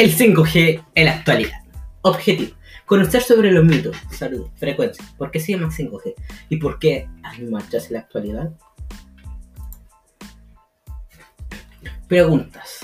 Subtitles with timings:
[0.00, 1.60] El 5G en la actualidad.
[2.00, 2.56] Objetivo.
[2.86, 5.04] Conocer sobre los mitos, salud, frecuencia.
[5.18, 6.14] ¿Por qué se llama 5G?
[6.48, 8.50] ¿Y por qué hay marchas en la actualidad?
[12.08, 12.80] Preguntas.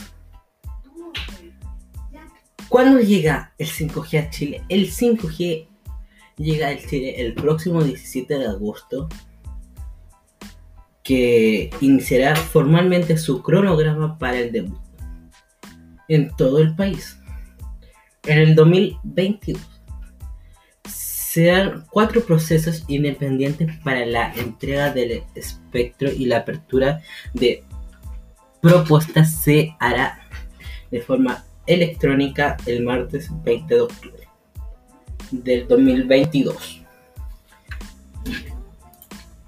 [2.69, 4.63] ¿Cuándo llega el 5G a Chile?
[4.69, 5.69] El 5G
[6.37, 9.09] llega a Chile el próximo 17 de agosto,
[11.03, 14.86] que iniciará formalmente su cronograma para el debut
[16.09, 17.19] en todo el país.
[18.25, 19.61] En el 2022
[21.37, 27.03] se dan cuatro procesos independientes para la entrega del espectro y la apertura
[27.35, 27.63] de
[28.63, 30.19] propuestas se hará
[30.91, 34.29] de forma electrónica el martes 20 de octubre
[35.31, 36.83] del 2022.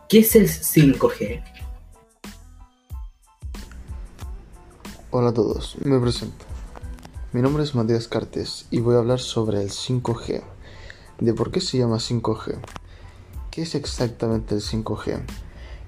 [0.08, 1.42] ¿Qué es el 5G?
[5.10, 6.47] Hola a todos, me presento.
[7.30, 10.40] Mi nombre es Matías Cartes y voy a hablar sobre el 5G.
[11.20, 12.56] ¿De por qué se llama 5G?
[13.50, 15.20] ¿Qué es exactamente el 5G?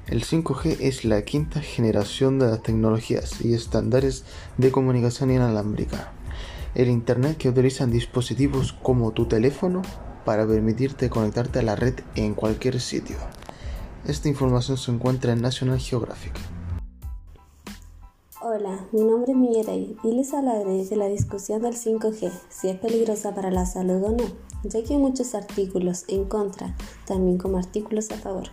[0.06, 4.24] El 5G es la quinta generación de las tecnologías y estándares
[4.58, 6.12] de comunicación inalámbrica.
[6.74, 9.80] El Internet que utilizan dispositivos como tu teléfono
[10.26, 13.16] para permitirte conectarte a la red en cualquier sitio.
[14.06, 16.34] Esta información se encuentra en National Geographic.
[18.92, 23.34] Mi nombre es Miguel y les hablaré de la discusión del 5G, si es peligrosa
[23.34, 24.24] para la salud o no,
[24.64, 28.44] ya que hay muchos artículos en contra, también como artículos a favor.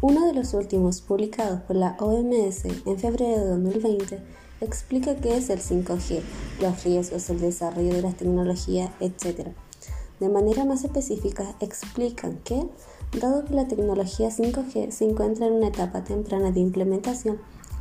[0.00, 4.20] Uno de los últimos publicados por la OMS en febrero de 2020
[4.60, 6.20] explica qué es el 5G,
[6.60, 9.48] los riesgos, el desarrollo de la tecnología, etc.
[10.20, 12.66] De manera más específica, explican que,
[13.20, 17.38] dado que la tecnología 5G se encuentra en una etapa temprana de implementación,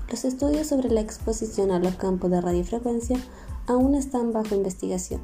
[0.09, 3.17] los estudios sobre la exposición a los campos de radiofrecuencia
[3.67, 5.21] aún están bajo investigación,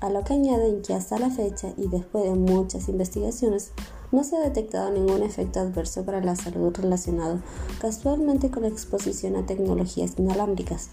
[0.00, 3.72] a lo que añaden que hasta la fecha y después de muchas investigaciones
[4.10, 7.40] no se ha detectado ningún efecto adverso para la salud relacionado
[7.80, 10.90] casualmente con la exposición a tecnologías inalámbricas.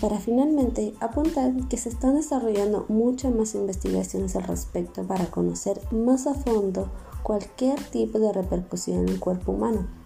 [0.00, 6.26] Para finalmente apuntar que se están desarrollando muchas más investigaciones al respecto para conocer más
[6.26, 6.90] a fondo
[7.22, 10.01] cualquier tipo de repercusión en el cuerpo humano.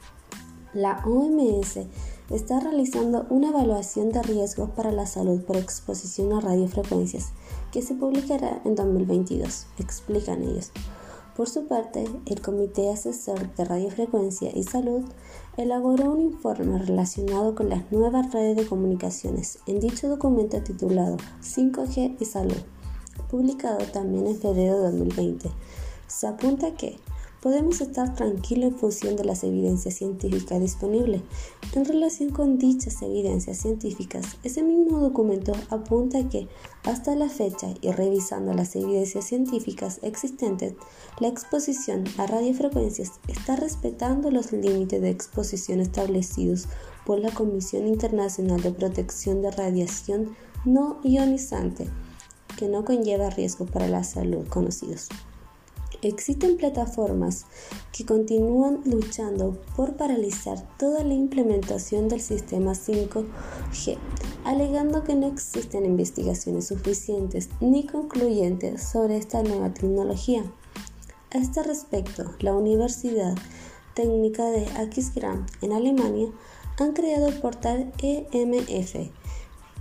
[0.76, 1.87] La OMS
[2.28, 7.31] está realizando una evaluación de riesgos para la salud por exposición a radiofrecuencias
[7.72, 10.72] que se publicará en 2022, explican ellos.
[11.34, 15.03] Por su parte, el Comité Asesor de Radiofrecuencia y Salud
[15.56, 22.19] elaboró un informe relacionado con las nuevas redes de comunicaciones en dicho documento titulado 5G
[22.20, 22.60] y Salud,
[23.31, 25.50] publicado también en febrero de 2020.
[26.06, 26.98] Se apunta que
[27.47, 31.23] podemos estar tranquilos en función de las evidencias científicas disponibles.
[31.75, 36.49] En relación con dichas evidencias científicas, ese mismo documento apunta que
[36.83, 40.75] hasta la fecha y revisando las evidencias científicas existentes,
[41.21, 46.67] la exposición a radiofrecuencias está respetando los límites de exposición establecidos
[47.05, 51.87] por la Comisión Internacional de Protección de Radiación no ionizante,
[52.59, 55.09] que no conlleva riesgo para la salud conocidos.
[56.03, 57.47] Existen plataformas
[57.93, 63.97] que continúan luchando por paralizar toda la implementación del sistema 5G,
[64.45, 70.45] alegando que no existen investigaciones suficientes ni concluyentes sobre esta nueva tecnología.
[71.33, 73.34] A este respecto, la Universidad
[73.95, 76.28] Técnica de Aquisgrán en Alemania
[76.78, 79.11] han creado el portal EMF,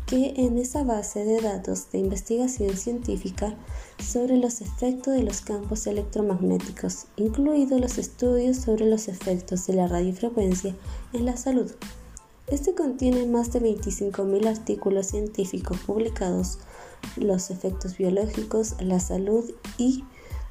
[0.05, 3.55] que en esa base de datos de investigación científica
[3.97, 9.88] sobre los efectos de los campos electromagnéticos, incluidos los estudios sobre los efectos de la
[9.88, 10.75] radiofrecuencia
[11.13, 11.71] en la salud.
[12.47, 16.59] Este contiene más de 25.000 artículos científicos publicados,
[17.17, 20.03] los efectos biológicos, la salud y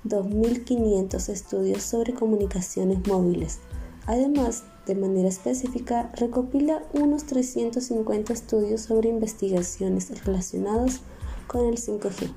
[0.04, 3.60] 2.500 estudios sobre comunicaciones móviles.
[4.06, 11.00] Además, de manera específica, recopila unos 350 estudios sobre investigaciones relacionadas
[11.46, 12.32] con el 5G.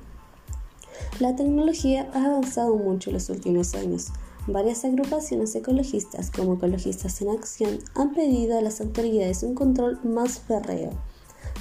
[1.20, 4.08] La tecnología ha avanzado mucho en los últimos años.
[4.46, 10.38] Varias agrupaciones ecologistas, como Ecologistas en Acción, han pedido a las autoridades un control más
[10.38, 10.92] férreo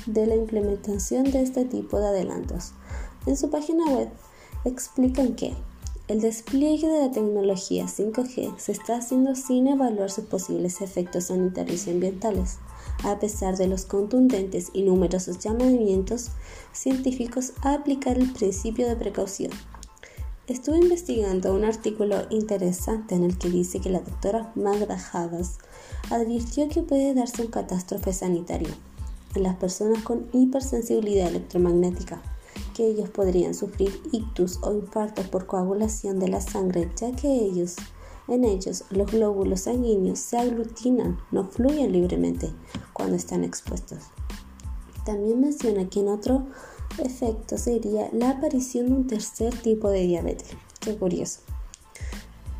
[0.05, 2.71] de la implementación de este tipo de adelantos.
[3.25, 4.09] En su página web
[4.63, 5.53] explican que
[6.07, 11.85] el despliegue de la tecnología 5G se está haciendo sin evaluar sus posibles efectos sanitarios
[11.85, 12.59] y ambientales,
[13.03, 16.31] a pesar de los contundentes y numerosos llamamientos
[16.71, 19.51] científicos a aplicar el principio de precaución.
[20.47, 25.57] Estuve investigando un artículo interesante en el que dice que la doctora Magda Havas
[26.09, 28.69] advirtió que puede darse un catástrofe sanitario
[29.35, 32.21] en las personas con hipersensibilidad electromagnética
[32.77, 37.75] que ellos podrían sufrir ictus o infartos por coagulación de la sangre, ya que ellos,
[38.27, 42.53] en ellos los glóbulos sanguíneos se aglutinan, no fluyen libremente
[42.93, 44.03] cuando están expuestos.
[45.05, 46.45] También menciona que en otro
[46.99, 50.49] efecto sería la aparición de un tercer tipo de diabetes.
[50.79, 51.39] Qué curioso.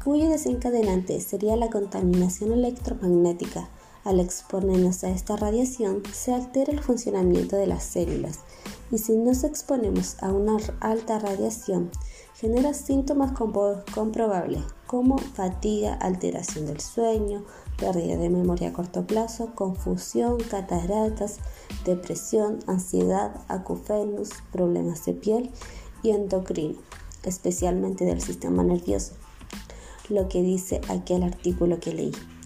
[0.04, 3.70] Cuyo desencadenante sería la contaminación electromagnética.
[4.08, 8.40] Al exponernos a esta radiación, se altera el funcionamiento de las células
[8.90, 11.92] y si nos exponemos a una alta radiación,
[12.34, 17.44] genera síntomas comprobables como fatiga, alteración del sueño,
[17.78, 21.40] pérdida de memoria a corto plazo, confusión, cataratas,
[21.84, 25.52] depresión, ansiedad, acufenus, problemas de piel
[26.02, 26.80] y endocrino,
[27.24, 29.16] especialmente del sistema nervioso,
[30.08, 32.37] lo que dice aquel artículo que leí.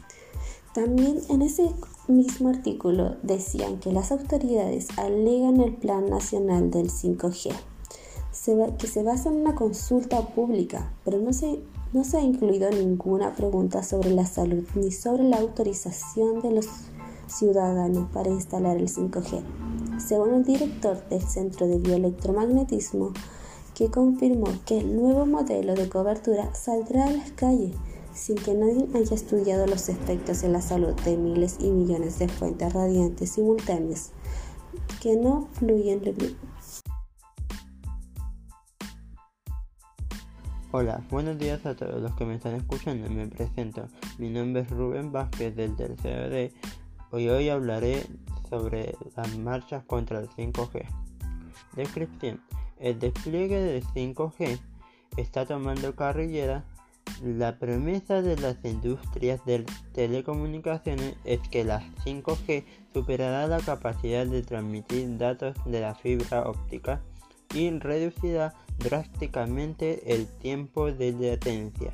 [0.73, 1.69] También en ese
[2.07, 7.51] mismo artículo decían que las autoridades alegan el Plan Nacional del 5G,
[8.77, 11.59] que se basa en una consulta pública, pero no se,
[11.91, 16.67] no se ha incluido ninguna pregunta sobre la salud ni sobre la autorización de los
[17.27, 19.43] ciudadanos para instalar el 5G.
[19.99, 23.11] Según el director del Centro de Bioelectromagnetismo,
[23.75, 27.75] que confirmó que el nuevo modelo de cobertura saldrá a las calles
[28.13, 32.27] sin que nadie haya estudiado los efectos en la salud de miles y millones de
[32.27, 34.11] fuentes radiantes simultáneas
[35.01, 36.01] que no fluyen
[40.73, 43.09] Hola, buenos días a todos los que me están escuchando.
[43.09, 43.87] Me presento.
[44.17, 46.53] Mi nombre es Rubén Vázquez del tercero D.
[47.11, 48.05] Hoy hoy hablaré
[48.49, 50.85] sobre las marchas contra el 5G.
[51.75, 52.41] Descripción.
[52.79, 54.59] El despliegue del 5G
[55.17, 56.63] está tomando carrillera
[57.23, 62.63] la promesa de las industrias de telecomunicaciones es que la 5G
[62.93, 67.01] superará la capacidad de transmitir datos de la fibra óptica
[67.53, 71.93] y reducirá drásticamente el tiempo de latencia,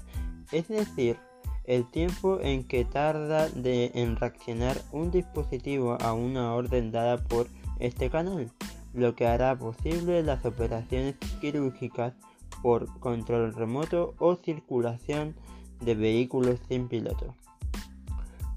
[0.51, 1.17] es decir,
[1.65, 7.47] el tiempo en que tarda de, en reaccionar un dispositivo a una orden dada por
[7.79, 8.49] este canal,
[8.93, 12.13] lo que hará posible las operaciones quirúrgicas
[12.61, 15.35] por control remoto o circulación
[15.81, 17.35] de vehículos sin piloto.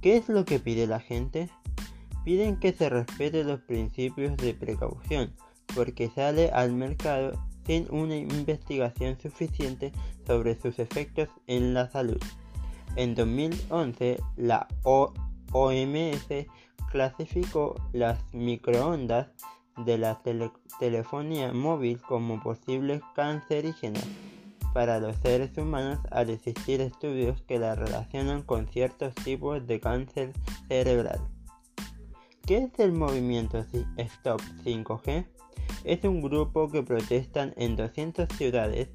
[0.00, 1.50] ¿Qué es lo que pide la gente?
[2.24, 5.32] Piden que se respete los principios de precaución,
[5.74, 7.32] porque sale al mercado
[7.66, 9.92] sin una investigación suficiente
[10.26, 12.20] sobre sus efectos en la salud.
[12.96, 16.46] En 2011, la OMS
[16.90, 19.28] clasificó las microondas
[19.84, 20.20] de la
[20.78, 24.06] telefonía móvil como posibles cancerígenas
[24.72, 30.32] para los seres humanos al existir estudios que la relacionan con ciertos tipos de cáncer
[30.68, 31.20] cerebral.
[32.46, 33.64] ¿Qué es el movimiento
[33.96, 35.26] Stop 5G?
[35.84, 38.88] Es un grupo que protestan en 200 ciudades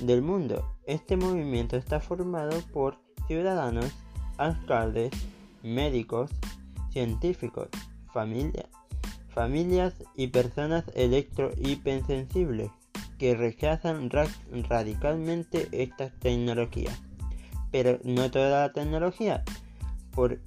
[0.00, 0.76] del mundo.
[0.86, 3.92] Este movimiento está formado por ciudadanos,
[4.38, 5.10] alcaldes,
[5.62, 6.30] médicos,
[6.90, 7.68] científicos,
[8.12, 8.66] familias,
[9.30, 12.70] familias y personas electrohipersensibles
[13.18, 14.10] que rechazan
[14.68, 16.98] radicalmente estas tecnologías.
[17.70, 19.44] Pero no toda la tecnología,
[20.12, 20.40] por,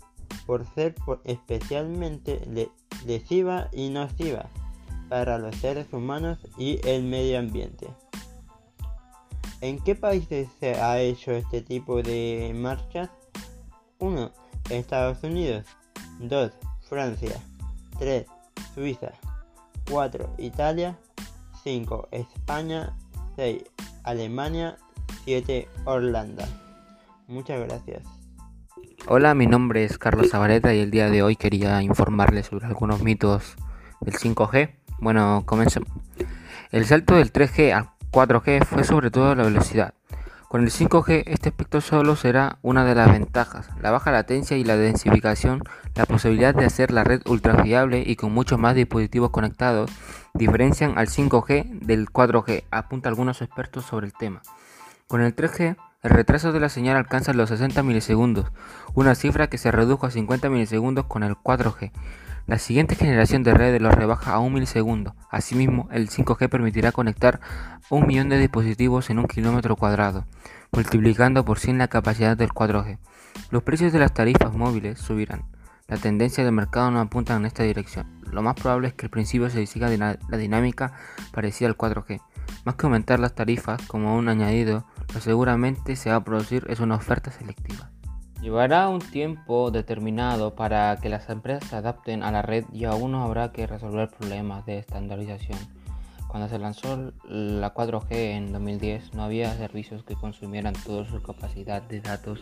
[0.46, 2.42] por ser especialmente
[3.06, 4.50] lesiva y nociva
[5.10, 7.88] para los seres humanos y el medio ambiente.
[9.62, 13.10] ¿En qué países se ha hecho este tipo de marchas?
[14.00, 14.32] 1.
[14.70, 15.66] Estados Unidos
[16.20, 16.52] 2.
[16.90, 17.40] Francia
[18.00, 18.26] 3.
[18.74, 19.12] Suiza
[19.90, 20.36] 4.
[20.38, 20.98] Italia
[21.64, 22.10] 5.
[22.12, 22.96] España
[23.36, 23.64] 6.
[24.04, 24.78] Alemania
[25.26, 25.68] 7.
[25.86, 26.48] Holanda.
[27.28, 28.04] Muchas gracias.
[29.08, 33.02] Hola, mi nombre es Carlos Zabaleta y el día de hoy quería informarles sobre algunos
[33.02, 33.56] mitos
[34.02, 34.76] del 5G.
[35.00, 35.90] Bueno, comencemos.
[36.72, 39.94] El salto del 3G al 4G fue sobre todo la velocidad.
[40.54, 44.64] Con el 5G este aspecto solo será una de las ventajas, la baja latencia y
[44.64, 45.64] la densificación,
[45.96, 49.90] la posibilidad de hacer la red ultra fiable y con muchos más dispositivos conectados,
[50.36, 54.44] diferencian al 5G del 4G, apunta algunos expertos sobre el tema.
[55.08, 58.52] Con el 3G, el retraso de la señal alcanza los 60 milisegundos,
[58.94, 61.92] una cifra que se redujo a 50 milisegundos con el 4G.
[62.46, 65.16] La siguiente generación de redes lo rebaja a un milisegundo.
[65.32, 67.40] Asimismo, el 5G permitirá conectar
[67.90, 70.26] un millón de dispositivos en un kilómetro cuadrado,
[70.74, 73.00] multiplicando por 100 la capacidad del 4G.
[73.50, 75.46] Los precios de las tarifas móviles subirán.
[75.88, 78.20] La tendencia del mercado no apunta en esta dirección.
[78.30, 80.92] Lo más probable es que al principio se siga la dinámica
[81.32, 82.20] parecida al 4G.
[82.66, 86.82] Más que aumentar las tarifas como un añadido, lo seguramente se va a producir es
[86.82, 87.93] una oferta selectiva.
[88.44, 93.14] Llevará un tiempo determinado para que las empresas se adapten a la red y aún
[93.14, 95.58] no habrá que resolver problemas de estandarización
[96.28, 101.82] Cuando se lanzó la 4G en 2010 no había servicios que consumieran toda su capacidad
[101.84, 102.42] de datos.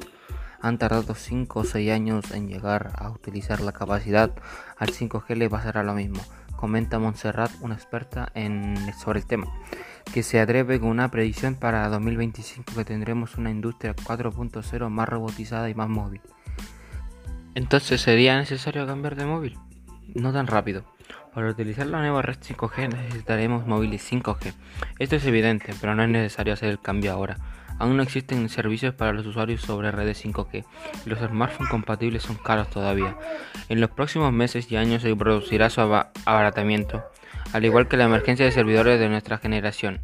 [0.60, 4.32] Han tardado 5 o 6 años en llegar a utilizar la capacidad.
[4.78, 6.22] Al 5G le pasará lo mismo,
[6.56, 9.54] comenta Montserrat, una experta en, sobre el tema,
[10.14, 15.70] que se atreve con una predicción para 2025 que tendremos una industria 4.0 más robotizada
[15.70, 16.22] y más móvil.
[17.56, 19.58] Entonces sería necesario cambiar de móvil,
[20.14, 20.84] no tan rápido.
[21.34, 24.54] Para utilizar la nueva red 5G necesitaremos móviles 5G.
[25.00, 27.38] Esto es evidente, pero no es necesario hacer el cambio ahora.
[27.80, 30.66] Aún no existen servicios para los usuarios sobre redes 5G
[31.06, 33.16] y los smartphones compatibles son caros todavía.
[33.70, 37.04] En los próximos meses y años se producirá su abaratamiento,
[37.54, 40.02] al igual que la emergencia de servidores de nuestra generación.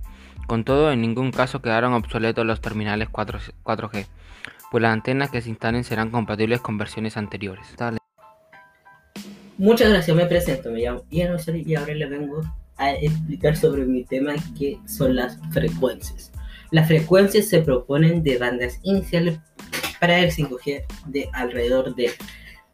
[0.47, 4.05] Con todo, en ningún caso quedaron obsoletos los terminales 4, g
[4.71, 7.67] pues las antenas que se instalen serán compatibles con versiones anteriores.
[9.57, 12.41] Muchas gracias, me presento, me llamo Ian y ahora les vengo
[12.77, 16.31] a explicar sobre mi tema que son las frecuencias.
[16.71, 19.39] Las frecuencias se proponen de bandas iniciales
[19.99, 22.11] para el 5G de alrededor de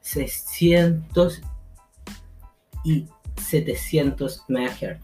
[0.01, 1.41] 600
[2.83, 3.05] y
[3.53, 4.98] 700 MHz,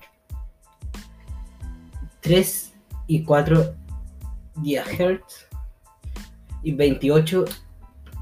[2.21, 2.73] 3
[3.05, 3.75] y 4
[4.55, 5.47] GHz
[6.63, 7.45] y 28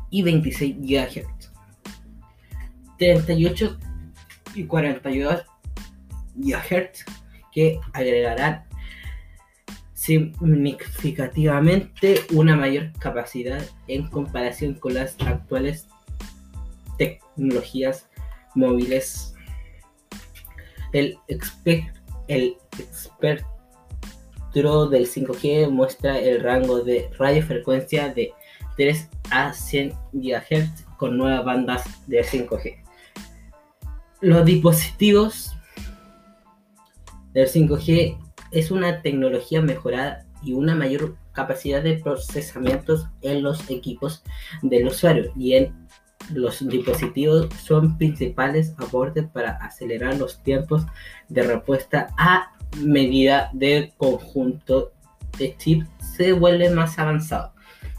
[0.09, 1.49] y 26 GHz.
[2.99, 3.77] 38
[4.55, 5.45] y 42
[6.35, 7.05] GHz
[7.53, 8.65] que agregarán
[9.93, 15.87] significativamente una mayor capacidad en comparación con las actuales
[16.97, 18.09] tecnologías
[18.55, 19.36] móviles.
[20.93, 21.17] El,
[22.27, 23.47] espectro
[24.89, 28.33] del 5G muestra el rango de radiofrecuencia de
[28.75, 32.87] 3 a 100 GHz con nuevas bandas de 5G
[34.21, 35.55] los dispositivos
[37.33, 38.17] del 5G
[38.51, 44.23] es una tecnología mejorada y una mayor capacidad de procesamiento en los equipos
[44.63, 45.86] del usuario y en
[46.33, 50.85] los dispositivos son principales aportes para acelerar los tiempos
[51.29, 54.91] de respuesta a medida del conjunto
[55.37, 57.53] de chips se vuelve más avanzado.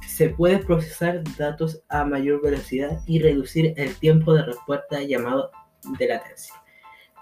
[0.06, 5.50] Se puede procesar datos a mayor velocidad y reducir el tiempo de respuesta llamado
[5.98, 6.54] de latencia.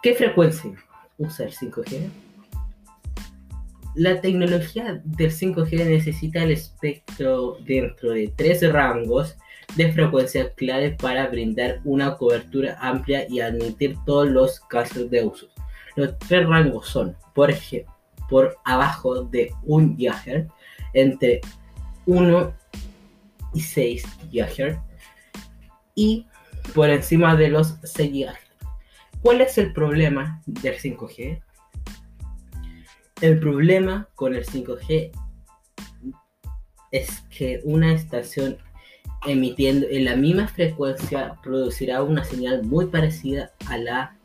[0.02, 0.72] ¿Qué frecuencia
[1.18, 2.08] usa el 5G?
[3.94, 9.36] La tecnología del 5G necesita el espectro dentro de tres rangos
[9.74, 15.48] de frecuencia clave para brindar una cobertura amplia y admitir todos los casos de uso.
[15.96, 17.92] Los tres rangos son, por ejemplo,
[18.28, 20.46] por abajo de 1 GHz,
[20.92, 21.40] entre
[22.06, 22.54] 1
[23.54, 24.78] y 6 GHz
[25.94, 26.26] y
[26.74, 28.46] por encima de los 6 GHz.
[29.22, 31.42] ¿Cuál es el problema del 5G?
[33.20, 35.10] El problema con el 5G
[36.92, 38.58] es que una estación
[39.26, 44.16] emitiendo en la misma frecuencia producirá una señal muy parecida a la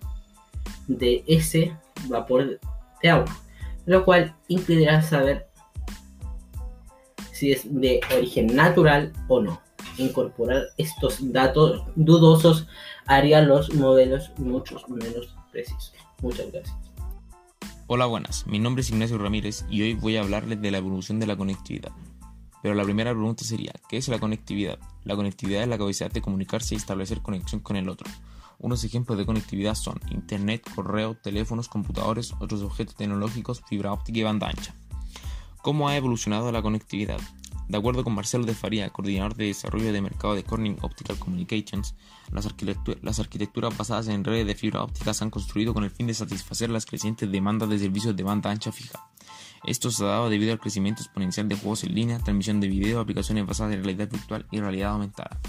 [0.88, 1.76] de ese
[2.08, 2.60] vapor
[3.02, 3.36] de agua,
[3.86, 5.48] lo cual impedirá saber
[7.32, 9.62] si es de origen natural o no.
[9.98, 12.68] Incorporar estos datos dudosos
[13.06, 15.94] haría los modelos mucho menos precisos.
[16.22, 16.76] Muchas gracias.
[17.88, 18.48] Hola, buenas.
[18.48, 21.36] Mi nombre es Ignacio Ramírez y hoy voy a hablarles de la evolución de la
[21.36, 21.92] conectividad.
[22.62, 24.80] Pero la primera pregunta sería, ¿qué es la conectividad?
[25.04, 28.10] La conectividad es la capacidad de comunicarse y establecer conexión con el otro.
[28.60, 34.24] Unos ejemplos de conectividad son Internet, correo, teléfonos, computadores, otros objetos tecnológicos, fibra óptica y
[34.24, 34.76] banda ancha.
[35.64, 37.20] ¿Cómo ha evolucionado la conectividad?
[37.72, 41.96] De acuerdo con Marcelo de Faría, coordinador de desarrollo de mercado de Corning Optical Communications,
[42.32, 42.46] las,
[43.20, 46.70] arquitecturas basadas en redes de fibra óptica se han construido con el fin de satisfacer
[46.70, 49.08] las crecientes demandas de servicios de banda ancha fija.
[49.64, 53.00] Esto se ha dado debido al crecimiento exponencial de juegos en línea, transmisión de video,
[53.00, 55.40] aplicaciones basadas en realidad virtual y realidad aumentada.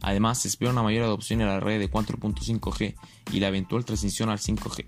[0.00, 2.94] Además, se espera una mayor adopción en la red de 4.5G
[3.32, 4.86] y la eventual transición al 5G.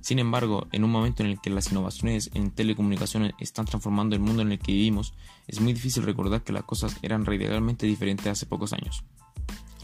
[0.00, 4.22] Sin embargo, en un momento en el que las innovaciones en telecomunicaciones están transformando el
[4.22, 5.14] mundo en el que vivimos,
[5.46, 9.04] es muy difícil recordar que las cosas eran radicalmente diferentes hace pocos años.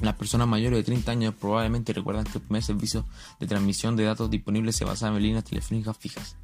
[0.01, 3.05] Las personas mayores de 30 años probablemente recuerdan que el primer servicio
[3.41, 6.37] de transmisión de datos disponible se basaba en líneas telefónicas fijas.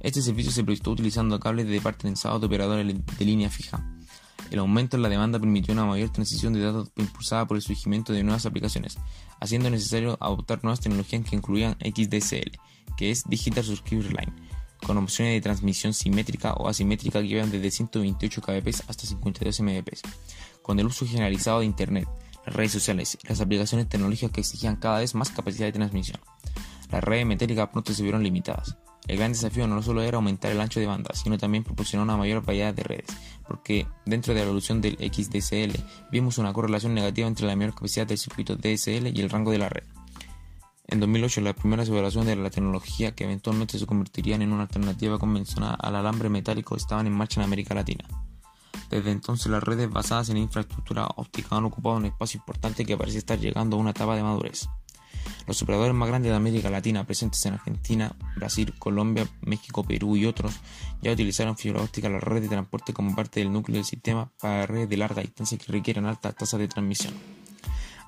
[0.00, 2.86] Este servicio se prestó utilizando cables de pensados de operadores
[3.18, 3.84] de línea fija.
[4.50, 8.12] El aumento en la demanda permitió una mayor transición de datos impulsada por el surgimiento
[8.12, 8.96] de nuevas aplicaciones,
[9.40, 12.52] haciendo necesario adoptar nuevas tecnologías que incluían XDSL,
[12.96, 14.32] que es Digital Subscriber Line,
[14.86, 20.02] con opciones de transmisión simétrica o asimétrica que van desde 128 kbps hasta 52 mbps.
[20.62, 22.08] Con el uso generalizado de Internet,
[22.44, 26.20] las redes sociales y las aplicaciones tecnológicas que exigían cada vez más capacidad de transmisión.
[26.90, 28.76] Las redes metálicas pronto se vieron limitadas.
[29.08, 32.16] El gran desafío no solo era aumentar el ancho de banda, sino también proporcionar una
[32.16, 33.06] mayor variedad de redes,
[33.46, 35.78] porque dentro de la evolución del XDSL
[36.10, 39.58] vimos una correlación negativa entre la mayor capacidad del circuito DSL y el rango de
[39.58, 39.84] la red.
[40.88, 45.18] En 2008, las primeras evaluaciones de la tecnología que eventualmente se convertirían en una alternativa
[45.18, 48.04] convencional al alambre metálico estaban en marcha en América Latina.
[48.88, 53.18] Desde entonces, las redes basadas en infraestructura óptica han ocupado un espacio importante que parece
[53.18, 54.68] estar llegando a una etapa de madurez.
[55.46, 60.26] Los operadores más grandes de América Latina, presentes en Argentina, Brasil, Colombia, México, Perú y
[60.26, 60.54] otros,
[61.02, 64.32] ya utilizaron fibra óptica en la red de transporte como parte del núcleo del sistema
[64.40, 67.14] para redes de larga distancia que requieren altas tasas de transmisión.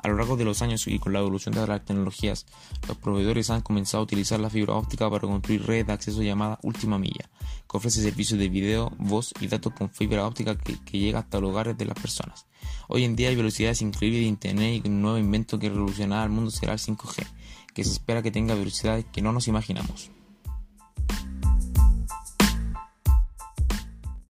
[0.01, 2.47] A lo largo de los años y con la evolución de las tecnologías,
[2.87, 6.59] los proveedores han comenzado a utilizar la fibra óptica para construir redes de acceso llamada
[6.63, 7.29] última milla,
[7.69, 11.51] que ofrece servicios de video, voz y datos con fibra óptica que, llega hasta los
[11.51, 12.47] hogares de las personas.
[12.87, 16.31] Hoy en día hay velocidades increíbles de Internet y un nuevo invento que revolucionará el
[16.31, 17.27] mundo será el 5G,
[17.75, 20.11] que se espera que tenga velocidades que no nos imaginamos.